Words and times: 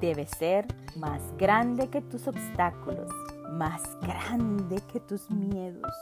debe 0.00 0.26
ser 0.26 0.66
más 0.96 1.20
grande 1.36 1.88
que 1.88 2.00
tus 2.00 2.26
obstáculos, 2.26 3.10
más 3.52 3.82
grande 4.00 4.80
que 4.92 4.98
tus 5.00 5.30
miedos, 5.30 5.92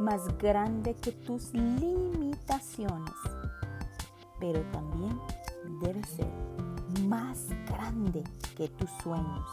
más 0.00 0.26
grande 0.38 0.94
que 0.94 1.12
tus 1.12 1.52
limitaciones, 1.54 3.14
pero 4.40 4.60
también 4.72 5.20
debe 5.80 6.02
ser 6.04 6.30
más 7.06 7.46
grande 7.66 8.24
que 8.56 8.68
tus 8.68 8.90
sueños. 9.02 9.46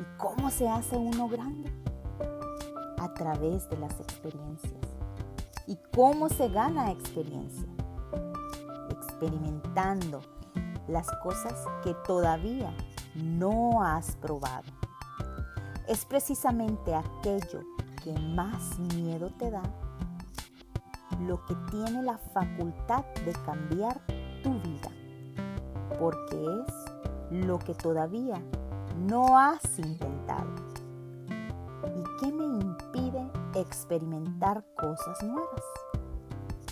¿Y 0.00 0.18
cómo 0.18 0.50
se 0.50 0.68
hace 0.68 0.96
uno 0.96 1.28
grande? 1.28 1.70
A 2.98 3.14
través 3.14 3.68
de 3.70 3.78
las 3.78 4.00
experiencias. 4.00 4.72
¿Y 5.66 5.78
cómo 5.94 6.28
se 6.28 6.48
gana 6.48 6.90
experiencia? 6.90 7.68
Experimentando 8.90 10.20
las 10.88 11.10
cosas 11.22 11.54
que 11.82 11.94
todavía 12.06 12.74
no 13.14 13.82
has 13.82 14.16
probado. 14.16 14.64
Es 15.86 16.04
precisamente 16.04 16.94
aquello 16.94 17.60
que 18.02 18.12
más 18.12 18.78
miedo 18.78 19.30
te 19.38 19.50
da 19.50 19.62
lo 21.26 21.44
que 21.46 21.54
tiene 21.70 22.02
la 22.02 22.18
facultad 22.18 23.04
de 23.24 23.32
cambiar 23.44 24.00
tu 24.42 24.52
vida, 24.60 24.90
porque 25.98 26.36
es 26.36 27.44
lo 27.46 27.58
que 27.58 27.74
todavía 27.74 28.42
no 28.98 29.38
has 29.38 29.78
intentado. 29.78 30.54
¿Y 31.28 32.20
qué 32.20 32.32
me 32.32 32.44
impide 32.44 33.30
experimentar 33.54 34.64
cosas 34.76 35.22
nuevas? 35.22 35.64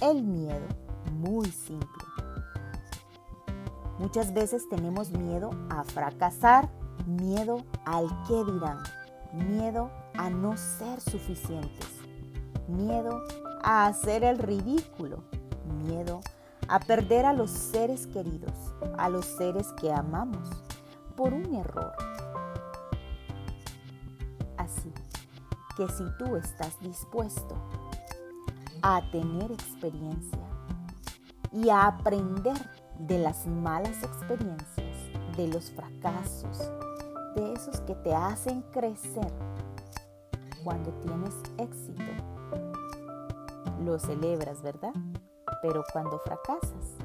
El 0.01 0.23
miedo, 0.23 0.67
muy 1.13 1.47
simple. 1.51 2.02
Muchas 4.03 4.35
veces 4.35 4.69
tenemos 4.69 5.13
miedo 5.13 5.51
a 5.71 5.85
fracasar, 5.85 6.69
miedo 7.07 7.65
al 7.85 8.09
qué 8.27 8.45
dirán, 8.45 8.83
miedo 9.33 9.93
a 10.19 10.29
no 10.29 10.57
ser 10.57 11.01
suficientes, 11.01 11.87
miedo 12.67 13.23
a 13.63 13.87
hacer 13.87 14.25
el 14.25 14.39
ridículo, 14.39 15.23
miedo 15.85 16.21
a 16.67 16.81
perder 16.81 17.27
a 17.27 17.33
los 17.33 17.53
seres 17.53 18.09
queridos, 18.09 18.75
a 18.99 19.09
los 19.09 19.25
seres 19.25 19.69
que 19.81 19.93
amamos, 19.93 20.51
por 21.17 21.33
un 21.33 21.55
error. 21.55 21.93
Así 24.57 24.93
que 25.77 25.87
si 25.87 26.05
tú 26.19 26.35
estás 26.35 26.77
dispuesto 26.81 27.55
a 28.83 29.01
tener 29.13 29.53
experiencia 29.53 30.41
y 31.53 31.69
a 31.69 31.87
aprender 31.87 32.82
de 33.07 33.19
las 33.19 33.47
malas 33.47 34.03
experiencias, 34.03 34.97
de 35.37 35.49
los 35.49 35.71
fracasos, 35.71 36.59
de 37.35 37.53
esos 37.53 37.81
que 37.81 37.95
te 37.97 38.15
hacen 38.15 38.63
crecer 38.73 39.33
cuando 40.63 40.93
tienes 41.01 41.35
éxito, 41.59 42.03
lo 43.85 43.99
celebras, 43.99 44.63
¿verdad? 44.63 44.93
Pero 45.63 45.83
cuando 45.93 46.19
fracasas, 46.21 46.97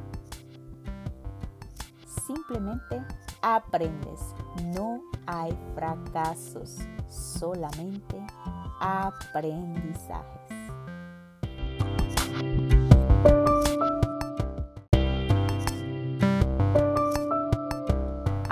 simplemente 2.27 3.03
aprendes. 3.41 4.19
No 4.75 5.01
hay 5.25 5.57
fracasos, 5.73 6.77
solamente 7.07 8.17
aprendizajes. 8.79 10.46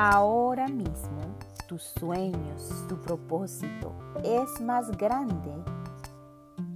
Ahora 0.07 0.67
mismo 0.67 1.35
tus 1.67 1.81
sueños, 1.81 2.85
tu 2.87 3.01
propósito 3.01 3.91
es 4.23 4.61
más 4.61 4.95
grande 4.95 5.51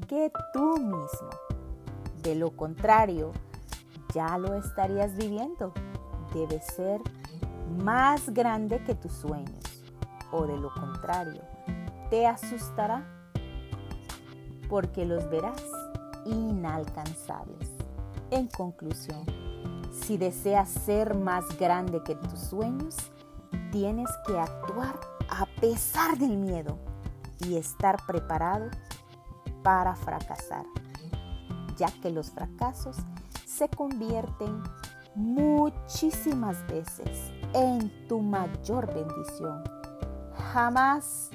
que 0.08 0.32
tú 0.52 0.78
mismo. 0.78 1.30
De 2.24 2.34
lo 2.34 2.58
contrario, 2.58 3.32
ya 4.16 4.36
lo 4.40 4.56
estarías 4.56 5.16
viviendo. 5.16 5.74
Debe 6.34 6.60
ser 6.60 7.02
más 7.84 8.34
grande 8.34 8.84
que 8.84 8.96
tus 8.96 9.12
sueños. 9.12 9.84
O 10.32 10.48
de 10.48 10.58
lo 10.58 10.74
contrario, 10.74 11.44
te 12.10 12.26
asustará 12.26 13.06
porque 14.70 15.06
los 15.06 15.30
verás 15.30 15.64
inalcanzables. 16.26 17.70
En 18.32 18.48
conclusión, 18.48 19.24
si 19.92 20.18
deseas 20.18 20.68
ser 20.68 21.14
más 21.14 21.46
grande 21.60 22.02
que 22.04 22.16
tus 22.16 22.40
sueños, 22.40 22.96
tienes 23.72 24.10
que 24.26 24.38
actuar 24.40 25.00
a 25.30 25.46
pesar 25.60 26.18
del 26.18 26.38
miedo 26.38 26.78
y 27.40 27.56
estar 27.56 27.98
preparado 28.06 28.70
para 29.64 29.96
fracasar, 29.96 30.66
ya 31.78 31.88
que 32.02 32.10
los 32.10 32.32
fracasos 32.32 32.98
se 33.46 33.70
convierten 33.70 34.62
muchísimas 35.16 36.66
veces 36.68 37.32
en 37.54 38.08
tu 38.08 38.22
mayor 38.22 38.94
bendición. 38.94 39.64
Jamás, 40.54 41.32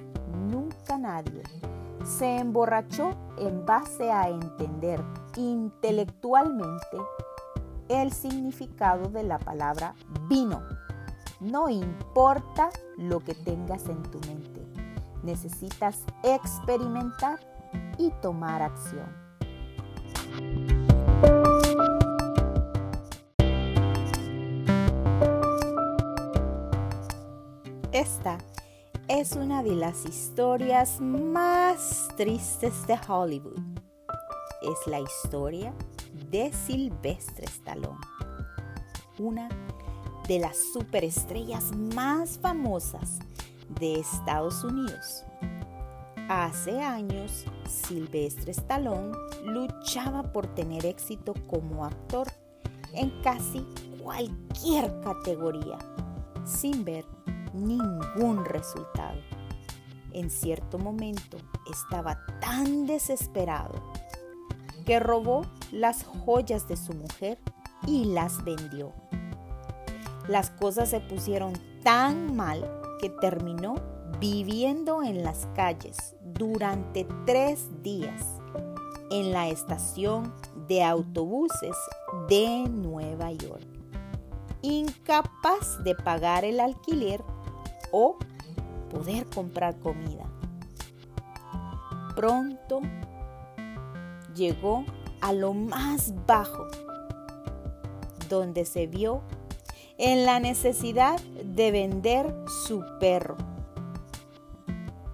nunca 0.51 0.99
nadie 0.99 1.43
se 2.05 2.39
emborrachó 2.39 3.17
en 3.39 3.65
base 3.65 4.11
a 4.13 4.29
entender 4.29 5.03
intelectualmente 5.37 6.99
el 7.89 8.13
significado 8.13 9.09
de 9.09 9.23
la 9.23 9.39
palabra 9.39 9.95
vino. 10.29 10.63
No 11.45 11.69
importa 11.69 12.71
lo 12.97 13.21
que 13.21 13.35
tengas 13.35 13.87
en 13.91 14.03
tu 14.05 14.19
mente, 14.21 14.63
necesitas 15.23 16.03
experimentar 16.23 17.39
y 17.99 18.13
tomar 18.23 18.63
acción. 18.63 19.15
Esta 27.93 28.39
es 29.09 29.33
una 29.33 29.63
de 29.63 29.77
las 29.77 30.07
historias 30.07 30.99
más 30.99 32.09
tristes 32.17 32.87
de 32.87 32.99
Hollywood. 33.07 33.61
Es 34.63 34.87
la 34.87 35.01
historia 35.01 35.75
de 36.31 36.51
Sylvester 36.55 37.45
Stallone, 37.45 38.01
una 39.19 39.51
de 40.29 40.39
las 40.39 40.57
superestrellas 40.73 41.75
más 41.77 42.39
famosas 42.39 43.19
de 43.79 44.01
Estados 44.01 44.65
Unidos. 44.65 45.25
Hace 46.29 46.81
años, 46.81 47.45
Sylvester 47.69 48.49
Stallone 48.51 49.13
luchaba 49.45 50.23
por 50.33 50.47
tener 50.47 50.87
éxito 50.87 51.35
como 51.47 51.85
actor 51.85 52.27
en 52.95 53.11
casi 53.23 53.67
cualquier 54.03 55.01
categoría, 55.01 55.79
sin 56.47 56.85
ver 56.85 57.05
ningún 57.53 58.45
resultado. 58.45 59.21
En 60.13 60.31
cierto 60.31 60.79
momento 60.79 61.37
estaba 61.71 62.19
tan 62.41 62.87
desesperado 62.87 63.83
que 64.87 65.01
robó 65.01 65.43
las 65.73 66.05
joyas 66.05 66.69
de 66.69 66.77
su 66.77 66.95
mujer 66.95 67.39
y 67.87 68.07
las 68.07 68.45
vendió. 68.45 68.93
Las 70.29 70.51
cosas 70.51 70.89
se 70.89 71.01
pusieron 71.01 71.53
tan 71.83 72.35
mal 72.35 72.65
que 73.01 73.11
terminó 73.11 73.75
viviendo 74.21 75.03
en 75.03 75.23
las 75.23 75.47
calles 75.55 76.17
durante 76.23 77.07
tres 77.27 77.69
días 77.83 78.41
en 79.11 79.33
la 79.33 79.49
estación 79.49 80.33
de 80.67 80.83
autobuses 80.83 81.77
de 82.29 82.67
Nueva 82.71 83.33
York, 83.33 83.67
incapaz 84.63 85.83
de 85.85 85.95
pagar 85.95 86.45
el 86.45 86.59
alquiler 86.59 87.23
o 87.93 88.17
poder 88.91 89.27
comprar 89.27 89.79
comida. 89.79 90.25
Pronto 92.17 92.81
llegó 94.35 94.85
a 95.21 95.33
lo 95.33 95.53
más 95.53 96.15
bajo, 96.27 96.67
donde 98.29 98.65
se 98.65 98.87
vio 98.87 99.23
en 99.99 100.27
la 100.27 100.41
necesidad 100.41 101.21
de 101.45 101.71
vender 101.71 102.35
su 102.67 102.85
perro 102.99 103.37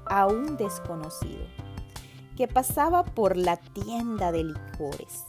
a 0.06 0.26
un 0.26 0.56
desconocido 0.56 1.44
que 2.36 2.48
pasaba 2.48 3.04
por 3.04 3.36
la 3.36 3.56
tienda 3.58 4.32
de 4.32 4.44
licores. 4.44 5.24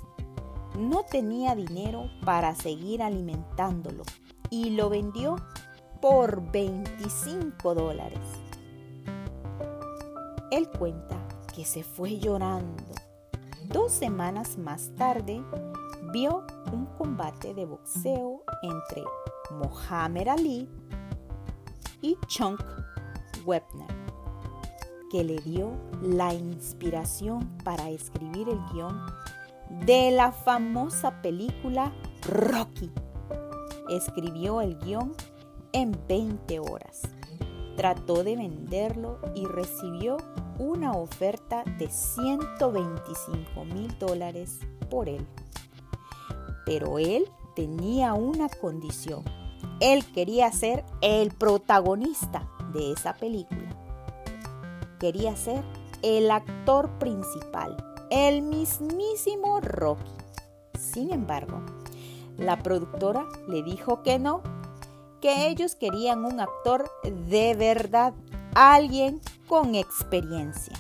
No 0.79 1.03
tenía 1.03 1.55
dinero 1.55 2.09
para 2.23 2.55
seguir 2.55 3.03
alimentándolo 3.03 4.03
y 4.49 4.71
lo 4.71 4.89
vendió 4.89 5.35
por 6.01 6.51
25 6.51 7.75
dólares. 7.75 8.19
Él 10.51 10.69
cuenta 10.69 11.17
que 11.53 11.65
se 11.65 11.83
fue 11.83 12.17
llorando. 12.17 12.83
Dos 13.65 13.91
semanas 13.91 14.57
más 14.57 14.91
tarde 14.95 15.43
vio 16.11 16.45
un 16.71 16.85
combate 16.97 17.53
de 17.53 17.65
boxeo 17.65 18.43
entre 18.63 19.03
Mohamed 19.49 20.27
Ali 20.27 20.69
y 22.01 22.17
Chunk 22.27 22.61
Webner, 23.45 23.87
que 25.11 25.23
le 25.23 25.39
dio 25.39 25.71
la 26.01 26.33
inspiración 26.33 27.57
para 27.63 27.89
escribir 27.89 28.49
el 28.49 28.59
guion 28.71 29.01
de 29.85 30.11
la 30.11 30.31
famosa 30.31 31.21
película 31.21 31.91
Rocky. 32.27 32.91
Escribió 33.89 34.61
el 34.61 34.77
guion 34.79 35.13
en 35.73 35.97
20 36.07 36.59
horas. 36.59 37.01
Trató 37.77 38.23
de 38.23 38.35
venderlo 38.35 39.19
y 39.35 39.45
recibió 39.45 40.17
una 40.59 40.91
oferta 40.91 41.63
de 41.79 41.89
125 41.89 43.65
mil 43.65 43.97
dólares 43.97 44.59
por 44.89 45.09
él. 45.09 45.25
Pero 46.65 46.99
él 46.99 47.25
tenía 47.55 48.13
una 48.13 48.49
condición. 48.49 49.23
Él 49.79 50.05
quería 50.13 50.51
ser 50.51 50.85
el 51.01 51.31
protagonista 51.31 52.47
de 52.73 52.91
esa 52.91 53.13
película. 53.13 53.75
Quería 54.99 55.35
ser 55.35 55.63
el 56.03 56.29
actor 56.31 56.89
principal, 56.99 57.77
el 58.09 58.41
mismísimo 58.41 59.59
Rocky. 59.61 60.11
Sin 60.79 61.11
embargo, 61.11 61.61
la 62.37 62.61
productora 62.61 63.25
le 63.47 63.63
dijo 63.63 64.03
que 64.03 64.19
no, 64.19 64.41
que 65.21 65.47
ellos 65.47 65.75
querían 65.75 66.25
un 66.25 66.39
actor 66.39 66.89
de 67.03 67.55
verdad, 67.55 68.13
alguien 68.55 69.21
con 69.47 69.75
experiencia. 69.75 70.75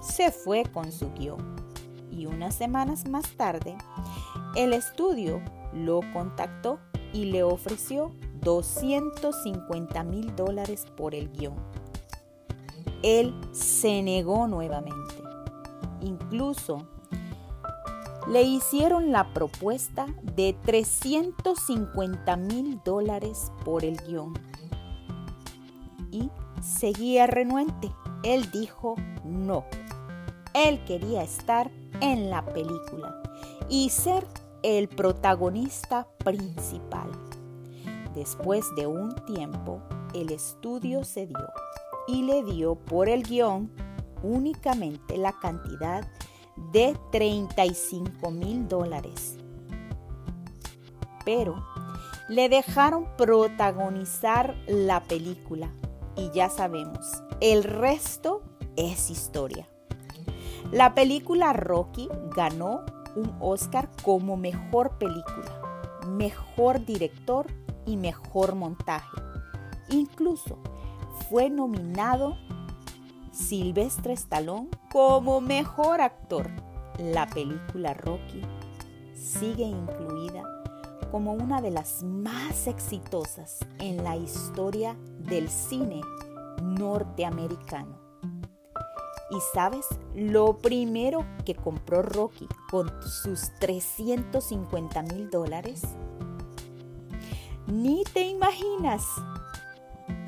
Se 0.00 0.30
fue 0.30 0.64
con 0.64 0.92
su 0.92 1.12
guion 1.12 1.56
y 2.10 2.26
unas 2.26 2.54
semanas 2.54 3.08
más 3.08 3.28
tarde, 3.36 3.76
el 4.56 4.72
estudio 4.72 5.42
lo 5.72 6.00
contactó 6.12 6.78
y 7.12 7.26
le 7.26 7.42
ofreció 7.42 8.12
250 8.40 10.04
mil 10.04 10.34
dólares 10.34 10.86
por 10.96 11.14
el 11.14 11.30
guion. 11.30 11.54
Él 13.02 13.34
se 13.52 14.02
negó 14.02 14.48
nuevamente. 14.48 15.14
Incluso 16.00 16.88
le 18.28 18.42
hicieron 18.42 19.12
la 19.12 19.32
propuesta 19.32 20.06
de 20.22 20.56
350 20.64 22.36
mil 22.36 22.80
dólares 22.84 23.52
por 23.64 23.84
el 23.84 23.96
guion. 23.98 24.34
Y 26.10 26.30
seguía 26.62 27.26
renuente. 27.26 27.92
Él 28.22 28.50
dijo 28.50 28.96
no. 29.24 29.64
Él 30.54 30.82
quería 30.84 31.22
estar 31.22 31.70
en 32.00 32.30
la 32.30 32.44
película 32.44 33.22
y 33.68 33.90
ser 33.90 34.26
el 34.66 34.88
protagonista 34.88 36.08
principal. 36.24 37.08
Después 38.16 38.66
de 38.74 38.88
un 38.88 39.14
tiempo, 39.24 39.80
el 40.12 40.32
estudio 40.32 41.04
cedió 41.04 41.52
y 42.08 42.24
le 42.24 42.42
dio 42.42 42.74
por 42.74 43.08
el 43.08 43.22
guion 43.22 43.70
únicamente 44.24 45.18
la 45.18 45.38
cantidad 45.38 46.04
de 46.72 46.98
35 47.12 48.28
mil 48.32 48.66
dólares. 48.66 49.36
Pero 51.24 51.64
le 52.28 52.48
dejaron 52.48 53.06
protagonizar 53.16 54.56
la 54.66 55.04
película 55.04 55.70
y 56.16 56.28
ya 56.30 56.50
sabemos, 56.50 57.22
el 57.40 57.62
resto 57.62 58.42
es 58.74 59.10
historia. 59.10 59.68
La 60.72 60.96
película 60.96 61.52
Rocky 61.52 62.08
ganó 62.34 62.84
un 63.16 63.34
Oscar 63.40 63.90
como 64.02 64.36
mejor 64.36 64.98
película, 64.98 65.60
mejor 66.06 66.84
director 66.84 67.46
y 67.86 67.96
mejor 67.96 68.54
montaje. 68.54 69.16
Incluso 69.88 70.58
fue 71.28 71.50
nominado 71.50 72.36
Silvestre 73.32 74.12
Stallone 74.12 74.68
como 74.92 75.40
mejor 75.40 76.00
actor. 76.00 76.50
La 76.98 77.26
película 77.26 77.94
Rocky 77.94 78.42
sigue 79.14 79.64
incluida 79.64 80.42
como 81.10 81.32
una 81.32 81.60
de 81.60 81.70
las 81.70 82.02
más 82.02 82.66
exitosas 82.66 83.58
en 83.78 84.02
la 84.04 84.16
historia 84.16 84.96
del 85.18 85.48
cine 85.48 86.00
norteamericano. 86.62 88.05
Y 89.28 89.38
sabes, 89.52 89.86
lo 90.14 90.58
primero 90.58 91.26
que 91.44 91.56
compró 91.56 92.02
Rocky 92.02 92.46
con 92.70 92.90
sus 93.02 93.50
350 93.58 95.02
mil 95.02 95.30
dólares, 95.30 95.82
ni 97.66 98.04
te 98.04 98.22
imaginas. 98.28 99.04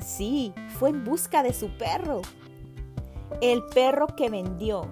Sí, 0.05 0.53
fue 0.77 0.89
en 0.89 1.05
busca 1.05 1.43
de 1.43 1.53
su 1.53 1.69
perro. 1.77 2.21
El 3.41 3.63
perro 3.67 4.07
que 4.07 4.29
vendió. 4.29 4.87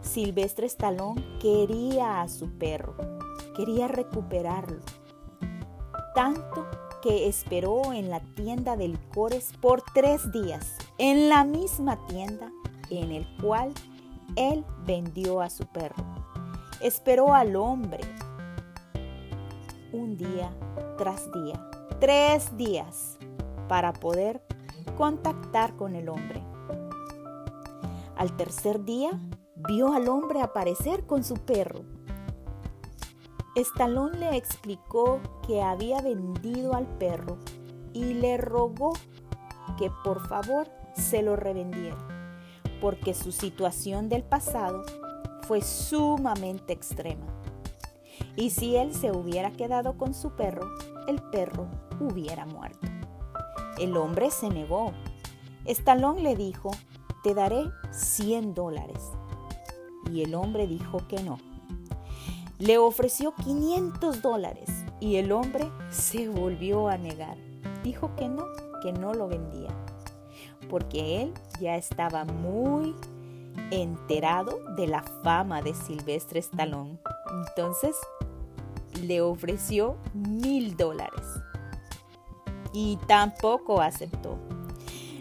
Silvestre 0.00 0.66
Stallone 0.66 1.22
quería 1.40 2.22
a 2.22 2.28
su 2.28 2.50
perro, 2.58 2.96
quería 3.56 3.86
recuperarlo. 3.86 4.80
Tanto 6.14 6.66
que 7.02 7.28
esperó 7.28 7.92
en 7.92 8.10
la 8.10 8.20
tienda 8.20 8.76
de 8.76 8.88
licores 8.88 9.52
por 9.60 9.82
tres 9.94 10.32
días, 10.32 10.76
en 10.98 11.28
la 11.28 11.44
misma 11.44 12.06
tienda 12.06 12.52
en 12.98 13.12
el 13.12 13.26
cual 13.40 13.72
él 14.36 14.64
vendió 14.84 15.40
a 15.40 15.50
su 15.50 15.66
perro. 15.66 16.02
Esperó 16.80 17.34
al 17.34 17.56
hombre 17.56 18.02
un 19.92 20.16
día 20.16 20.50
tras 20.98 21.30
día, 21.32 21.70
tres 22.00 22.56
días, 22.56 23.18
para 23.68 23.92
poder 23.92 24.42
contactar 24.96 25.76
con 25.76 25.94
el 25.94 26.08
hombre. 26.08 26.42
Al 28.16 28.36
tercer 28.36 28.84
día, 28.84 29.10
vio 29.56 29.92
al 29.92 30.08
hombre 30.08 30.40
aparecer 30.40 31.06
con 31.06 31.24
su 31.24 31.34
perro. 31.34 31.80
Estalón 33.56 34.18
le 34.18 34.36
explicó 34.36 35.20
que 35.46 35.62
había 35.62 36.00
vendido 36.00 36.74
al 36.74 36.86
perro 36.98 37.38
y 37.92 38.14
le 38.14 38.36
rogó 38.36 38.92
que 39.78 39.90
por 40.02 40.26
favor 40.26 40.68
se 40.94 41.22
lo 41.22 41.36
revendiera 41.36 42.13
porque 42.80 43.14
su 43.14 43.32
situación 43.32 44.08
del 44.08 44.22
pasado 44.22 44.84
fue 45.46 45.62
sumamente 45.62 46.72
extrema. 46.72 47.26
Y 48.36 48.50
si 48.50 48.76
él 48.76 48.94
se 48.94 49.12
hubiera 49.12 49.50
quedado 49.52 49.96
con 49.96 50.14
su 50.14 50.30
perro, 50.30 50.68
el 51.06 51.20
perro 51.22 51.68
hubiera 52.00 52.46
muerto. 52.46 52.88
El 53.78 53.96
hombre 53.96 54.30
se 54.30 54.48
negó. 54.48 54.92
Estalón 55.64 56.22
le 56.22 56.36
dijo, 56.36 56.70
te 57.22 57.34
daré 57.34 57.70
100 57.90 58.54
dólares. 58.54 59.00
Y 60.10 60.22
el 60.22 60.34
hombre 60.34 60.66
dijo 60.66 61.06
que 61.08 61.22
no. 61.22 61.38
Le 62.58 62.78
ofreció 62.78 63.34
500 63.34 64.22
dólares 64.22 64.70
y 65.00 65.16
el 65.16 65.32
hombre 65.32 65.70
se 65.90 66.28
volvió 66.28 66.88
a 66.88 66.96
negar. 66.96 67.36
Dijo 67.82 68.14
que 68.16 68.28
no, 68.28 68.44
que 68.82 68.92
no 68.92 69.12
lo 69.12 69.28
vendía 69.28 69.83
porque 70.68 71.22
él 71.22 71.34
ya 71.60 71.76
estaba 71.76 72.24
muy 72.24 72.94
enterado 73.70 74.60
de 74.76 74.86
la 74.86 75.02
fama 75.22 75.62
de 75.62 75.74
Silvestre 75.74 76.40
Stallone. 76.40 76.98
Entonces 77.46 77.96
le 79.02 79.20
ofreció 79.20 79.96
mil 80.12 80.76
dólares 80.76 81.26
y 82.72 82.98
tampoco 83.06 83.80
aceptó. 83.80 84.38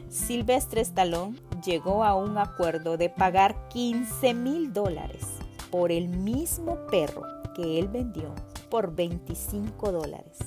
Silvestre 0.10 0.82
Stallone 0.82 1.40
llegó 1.66 2.04
a 2.04 2.16
un 2.16 2.38
acuerdo 2.38 2.98
de 2.98 3.10
pagar 3.10 3.68
15 3.70 4.34
mil 4.34 4.74
dólares 4.74 5.26
por 5.72 5.92
el 5.92 6.08
mismo 6.08 6.78
perro 6.88 7.24
que 7.56 7.80
él 7.80 7.88
vendió 7.88 8.34
por 8.70 8.96
25 8.96 9.92
dólares. 9.92 10.38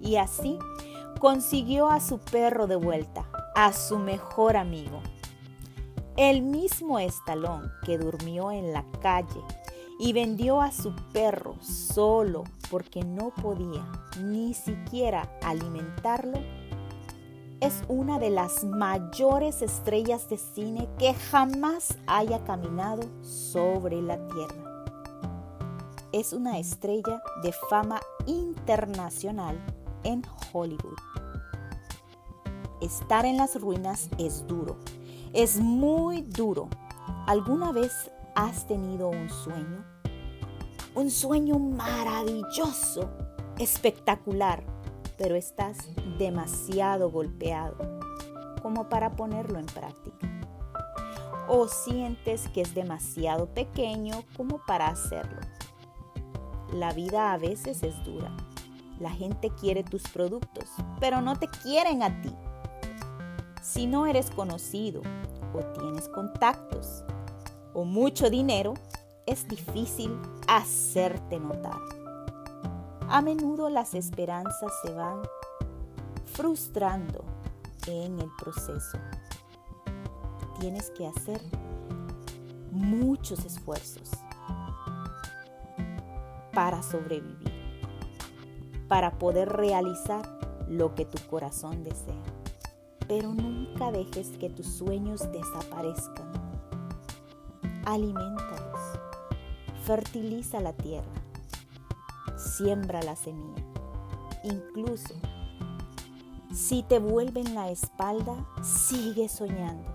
Y 0.00 0.16
así 0.16 0.58
consiguió 1.22 1.88
a 1.88 2.00
su 2.00 2.18
perro 2.18 2.66
de 2.66 2.74
vuelta, 2.74 3.28
a 3.54 3.72
su 3.72 3.96
mejor 4.00 4.56
amigo. 4.56 5.00
El 6.16 6.42
mismo 6.42 6.98
Estalón 6.98 7.70
que 7.86 7.96
durmió 7.96 8.50
en 8.50 8.72
la 8.72 8.84
calle 9.00 9.40
y 10.00 10.12
vendió 10.14 10.60
a 10.60 10.72
su 10.72 10.92
perro 11.12 11.54
solo 11.62 12.42
porque 12.72 13.04
no 13.04 13.30
podía 13.40 13.86
ni 14.20 14.52
siquiera 14.52 15.30
alimentarlo, 15.44 16.40
es 17.60 17.84
una 17.86 18.18
de 18.18 18.30
las 18.30 18.64
mayores 18.64 19.62
estrellas 19.62 20.28
de 20.28 20.38
cine 20.38 20.88
que 20.98 21.14
jamás 21.14 21.98
haya 22.08 22.42
caminado 22.42 23.02
sobre 23.22 24.02
la 24.02 24.18
tierra. 24.26 24.84
Es 26.10 26.32
una 26.32 26.58
estrella 26.58 27.22
de 27.44 27.52
fama 27.70 28.00
internacional 28.26 29.64
en 30.04 30.22
Hollywood. 30.52 30.98
Estar 32.80 33.24
en 33.24 33.36
las 33.36 33.60
ruinas 33.60 34.08
es 34.18 34.46
duro, 34.46 34.76
es 35.32 35.60
muy 35.60 36.22
duro. 36.22 36.68
¿Alguna 37.26 37.72
vez 37.72 38.10
has 38.34 38.66
tenido 38.66 39.08
un 39.08 39.30
sueño? 39.30 39.84
Un 40.94 41.10
sueño 41.10 41.58
maravilloso 41.58 43.10
espectacular, 43.58 44.64
pero 45.16 45.36
estás 45.36 45.78
demasiado 46.18 47.10
golpeado 47.10 47.76
como 48.62 48.88
para 48.88 49.16
ponerlo 49.16 49.58
en 49.58 49.66
práctica. 49.66 50.28
O 51.48 51.68
sientes 51.68 52.48
que 52.48 52.62
es 52.62 52.74
demasiado 52.74 53.46
pequeño 53.46 54.22
como 54.36 54.58
para 54.66 54.88
hacerlo. 54.88 55.40
La 56.72 56.92
vida 56.92 57.32
a 57.32 57.38
veces 57.38 57.82
es 57.82 58.02
dura. 58.04 58.34
La 59.00 59.10
gente 59.10 59.50
quiere 59.60 59.82
tus 59.82 60.02
productos, 60.08 60.68
pero 61.00 61.20
no 61.20 61.36
te 61.36 61.48
quieren 61.48 62.02
a 62.02 62.22
ti. 62.22 62.34
Si 63.62 63.86
no 63.86 64.06
eres 64.06 64.30
conocido 64.30 65.02
o 65.54 65.58
tienes 65.78 66.08
contactos 66.08 67.04
o 67.74 67.84
mucho 67.84 68.30
dinero, 68.30 68.74
es 69.26 69.46
difícil 69.48 70.18
hacerte 70.48 71.38
notar. 71.38 71.78
A 73.08 73.20
menudo 73.20 73.68
las 73.68 73.94
esperanzas 73.94 74.72
se 74.84 74.92
van 74.92 75.22
frustrando 76.24 77.24
en 77.86 78.18
el 78.18 78.30
proceso. 78.40 78.98
Tienes 80.60 80.90
que 80.90 81.06
hacer 81.06 81.40
muchos 82.70 83.44
esfuerzos 83.44 84.10
para 86.54 86.82
sobrevivir, 86.82 87.51
para 88.92 89.12
poder 89.12 89.48
realizar 89.48 90.20
lo 90.68 90.94
que 90.94 91.06
tu 91.06 91.16
corazón 91.30 91.82
desea. 91.82 92.22
Pero 93.08 93.32
nunca 93.32 93.90
dejes 93.90 94.36
que 94.36 94.50
tus 94.50 94.66
sueños 94.66 95.32
desaparezcan. 95.32 96.30
Alimentalos, 97.86 98.80
fertiliza 99.84 100.60
la 100.60 100.74
tierra, 100.74 101.08
siembra 102.36 103.02
la 103.02 103.16
semilla. 103.16 103.64
Incluso 104.44 105.14
si 106.52 106.82
te 106.82 106.98
vuelven 106.98 107.54
la 107.54 107.70
espalda, 107.70 108.46
sigue 108.62 109.30
soñando. 109.30 109.90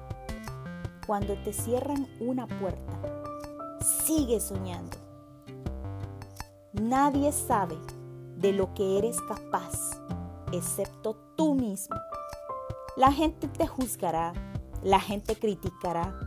Cuando 1.05 1.35
te 1.43 1.53
cierran 1.53 2.07
una 2.19 2.47
puerta, 2.47 2.99
sigue 4.07 4.39
soñando. 4.39 4.97
Nadie 6.73 7.31
sabe 7.31 7.77
de 8.37 8.53
lo 8.53 8.73
que 8.73 8.97
eres 8.97 9.19
capaz 9.21 9.97
excepto 10.51 11.15
tú 11.35 11.55
mismo. 11.55 11.95
La 12.95 13.11
gente 13.11 13.47
te 13.47 13.67
juzgará, 13.67 14.33
la 14.83 14.99
gente 14.99 15.35
criticará 15.35 16.17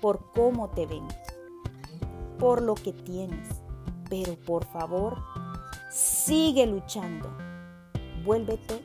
por 0.00 0.30
cómo 0.32 0.70
te 0.70 0.86
ven, 0.86 1.06
por 2.38 2.62
lo 2.62 2.74
que 2.74 2.92
tienes. 2.92 3.48
Pero 4.08 4.34
por 4.34 4.64
favor, 4.64 5.18
sigue 5.90 6.66
luchando. 6.66 7.30
Vuélvete 8.24 8.82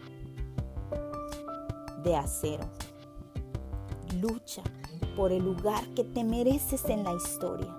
de 2.03 2.15
acero. 2.15 2.65
Lucha 4.19 4.62
por 5.15 5.31
el 5.31 5.43
lugar 5.43 5.88
que 5.95 6.03
te 6.03 6.24
mereces 6.24 6.85
en 6.85 7.03
la 7.03 7.13
historia. 7.13 7.75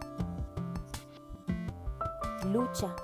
Lucha 2.47 2.95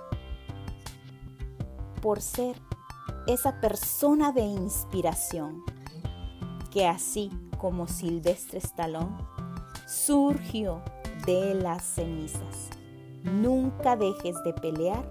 por 2.03 2.21
ser 2.21 2.61
esa 3.27 3.59
persona 3.61 4.33
de 4.33 4.43
inspiración 4.43 5.63
que 6.71 6.87
así 6.87 7.31
como 7.57 7.89
Silvestre 7.89 8.59
Stallone 8.59 9.17
surgió 9.87 10.83
de 11.25 11.55
las 11.55 11.83
cenizas. 11.83 12.69
Nunca 13.23 13.97
dejes 13.97 14.37
de 14.45 14.53
pelear 14.53 15.05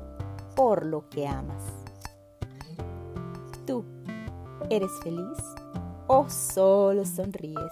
por 0.56 0.86
lo 0.86 1.10
que 1.10 1.28
amas. 1.28 1.64
¿Tú 3.66 3.84
eres 4.70 4.92
feliz? 5.04 5.38
o 6.14 6.30
solo 6.30 7.06
sonríes. 7.06 7.72